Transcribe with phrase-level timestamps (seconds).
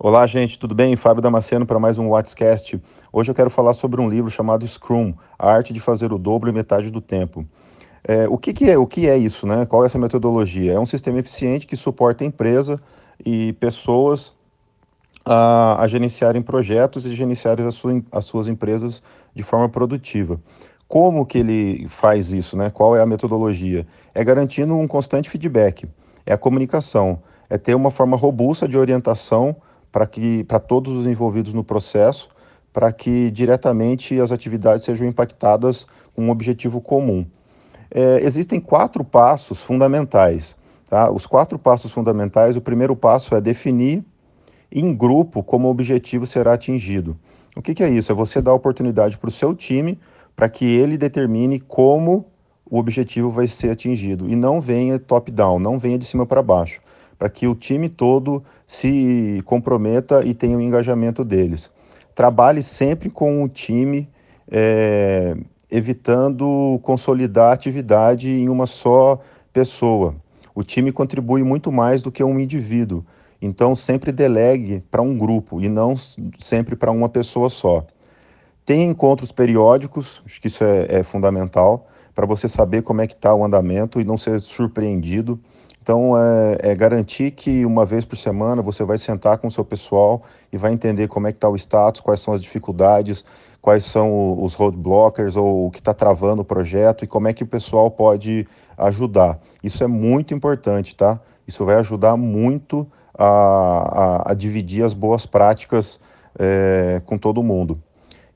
[0.00, 0.94] Olá, gente, tudo bem?
[0.94, 2.80] Fábio Damasceno para mais um WhatsApp.
[3.12, 6.48] Hoje eu quero falar sobre um livro chamado Scrum, A Arte de Fazer o Dobro
[6.48, 7.44] e Metade do Tempo.
[8.04, 9.66] É, o que, que, é, o que é isso, né?
[9.66, 10.74] Qual é essa metodologia?
[10.74, 12.80] É um sistema eficiente que suporta a empresa
[13.26, 14.32] e pessoas
[15.24, 19.02] a, a gerenciarem projetos e gerenciarem as, sua, as suas empresas
[19.34, 20.40] de forma produtiva.
[20.86, 22.70] Como que ele faz isso, né?
[22.70, 23.84] Qual é a metodologia?
[24.14, 25.88] É garantindo um constante feedback,
[26.24, 27.20] é a comunicação,
[27.50, 29.56] é ter uma forma robusta de orientação
[29.90, 32.28] para que para todos os envolvidos no processo,
[32.72, 37.26] para que diretamente as atividades sejam impactadas com um objetivo comum.
[37.90, 40.56] É, existem quatro passos fundamentais.
[40.88, 41.10] Tá?
[41.10, 44.04] Os quatro passos fundamentais, o primeiro passo é definir
[44.70, 47.16] em grupo como o objetivo será atingido.
[47.56, 48.12] O que, que é isso?
[48.12, 49.98] É você dar oportunidade para o seu time
[50.36, 52.26] para que ele determine como
[52.70, 56.80] o objetivo vai ser atingido e não venha top-down, não venha de cima para baixo
[57.18, 61.70] para que o time todo se comprometa e tenha o engajamento deles.
[62.14, 64.08] Trabalhe sempre com o time,
[64.50, 65.36] é,
[65.70, 69.20] evitando consolidar a atividade em uma só
[69.52, 70.14] pessoa.
[70.54, 73.04] O time contribui muito mais do que um indivíduo.
[73.40, 75.94] Então, sempre delegue para um grupo e não
[76.38, 77.86] sempre para uma pessoa só.
[78.64, 81.88] Tem encontros periódicos, acho que isso é, é fundamental,
[82.18, 85.38] para você saber como é que está o andamento e não ser surpreendido.
[85.80, 89.64] Então, é, é, garantir que uma vez por semana você vai sentar com o seu
[89.64, 93.24] pessoal e vai entender como é que está o status, quais são as dificuldades,
[93.62, 97.44] quais são os roadblockers ou o que está travando o projeto e como é que
[97.44, 99.38] o pessoal pode ajudar.
[99.62, 101.20] Isso é muito importante, tá?
[101.46, 102.84] Isso vai ajudar muito
[103.16, 103.26] a,
[104.26, 106.00] a, a dividir as boas práticas
[106.36, 107.78] é, com todo mundo.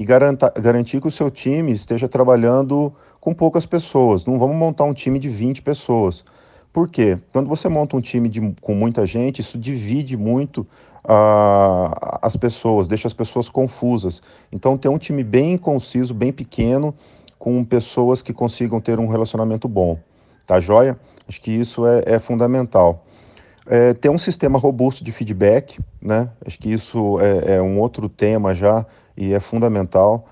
[0.00, 4.24] E garanta, garantir que o seu time esteja trabalhando com poucas pessoas.
[4.24, 6.24] Não vamos montar um time de 20 pessoas
[6.72, 7.18] por quê?
[7.32, 10.60] Quando você monta um time de, com muita gente, isso divide muito
[11.04, 14.22] uh, as pessoas, deixa as pessoas confusas.
[14.52, 16.94] Então, ter um time bem conciso, bem pequeno,
[17.38, 19.98] com pessoas que consigam ter um relacionamento bom.
[20.46, 20.96] Tá joia?
[21.28, 23.04] Acho que isso é, é fundamental.
[23.66, 26.28] É, ter um sistema robusto de feedback, né?
[26.46, 28.86] Acho que isso é, é um outro tema já
[29.16, 30.28] e é fundamental.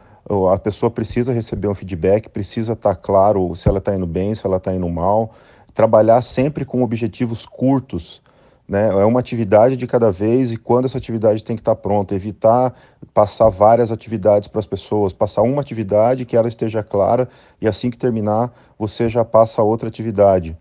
[0.52, 4.34] A pessoa precisa receber um feedback, precisa estar tá claro se ela está indo bem,
[4.34, 5.32] se ela está indo mal
[5.78, 8.20] trabalhar sempre com objetivos curtos.
[8.68, 8.88] Né?
[8.88, 12.74] É uma atividade de cada vez e quando essa atividade tem que estar pronta, evitar
[13.14, 17.28] passar várias atividades para as pessoas, passar uma atividade que ela esteja clara
[17.60, 20.56] e assim que terminar você já passa outra atividade.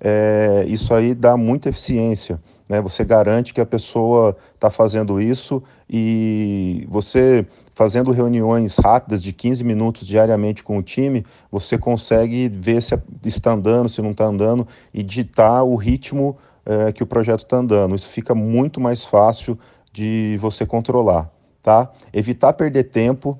[0.00, 2.40] É, isso aí dá muita eficiência.
[2.68, 2.80] Né?
[2.80, 9.64] Você garante que a pessoa está fazendo isso e você fazendo reuniões rápidas de 15
[9.64, 14.66] minutos diariamente com o time, você consegue ver se está andando, se não está andando
[14.92, 17.94] e ditar o ritmo é, que o projeto está andando.
[17.94, 19.58] Isso fica muito mais fácil
[19.92, 21.30] de você controlar,
[21.62, 21.90] tá?
[22.12, 23.38] Evitar perder tempo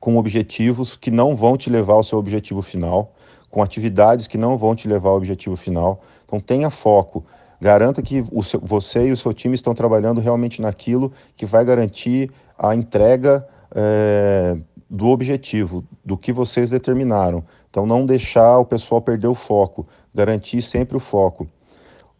[0.00, 3.14] com objetivos que não vão te levar ao seu objetivo final,
[3.50, 6.00] com atividades que não vão te levar ao objetivo final.
[6.24, 7.24] Então tenha foco.
[7.60, 12.30] Garanta que seu, você e o seu time estão trabalhando realmente naquilo que vai garantir
[12.56, 14.56] a entrega é,
[14.88, 17.44] do objetivo, do que vocês determinaram.
[17.68, 21.46] Então, não deixar o pessoal perder o foco, garantir sempre o foco.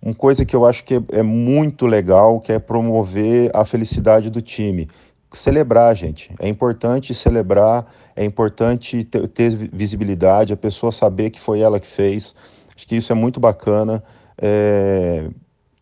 [0.01, 4.31] Uma coisa que eu acho que é, é muito legal, que é promover a felicidade
[4.31, 4.89] do time.
[5.33, 6.33] Celebrar, gente.
[6.39, 11.87] É importante celebrar, é importante ter, ter visibilidade, a pessoa saber que foi ela que
[11.87, 12.35] fez.
[12.75, 14.03] Acho que isso é muito bacana
[14.41, 15.29] é,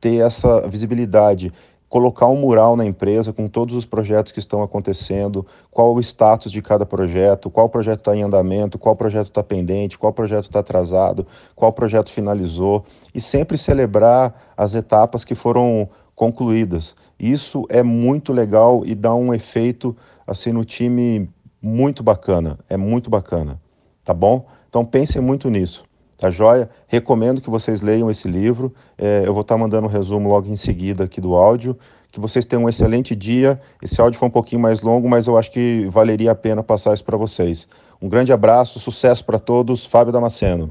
[0.01, 1.53] ter essa visibilidade,
[1.89, 6.51] colocar um mural na empresa com todos os projetos que estão acontecendo, qual o status
[6.51, 10.59] de cada projeto, qual projeto está em andamento, qual projeto está pendente, qual projeto está
[10.59, 12.85] atrasado, qual projeto finalizou,
[13.15, 16.97] e sempre celebrar as etapas que foram concluídas.
[17.19, 19.97] Isso é muito legal e dá um efeito
[20.27, 21.31] assim no time
[21.63, 23.61] muito bacana, é muito bacana,
[24.05, 24.47] tá bom?
[24.69, 25.86] Então pensem muito nisso.
[26.17, 26.71] Tá joia?
[26.87, 28.75] Recomendo que vocês leiam esse livro.
[28.97, 31.77] É, eu vou estar tá mandando um resumo logo em seguida aqui do áudio.
[32.11, 33.61] Que vocês tenham um excelente dia.
[33.83, 36.95] Esse áudio foi um pouquinho mais longo, mas eu acho que valeria a pena passar
[36.95, 37.69] isso para vocês.
[38.01, 39.85] Um grande abraço, sucesso para todos.
[39.85, 40.65] Fábio Damasceno.